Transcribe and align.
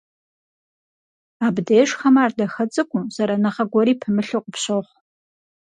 Абдежхэм 1.45 2.15
ар 2.23 2.31
дахэ 2.37 2.65
цӀыкӀуу, 2.73 3.09
зэраныгъэ 3.15 3.65
гуэри 3.71 3.93
пымылъу 4.01 4.43
къыпщохъу. 4.43 4.93